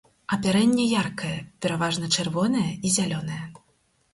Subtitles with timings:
[0.35, 3.43] Апярэнне яркае, пераважна чырвонае і зялёнае.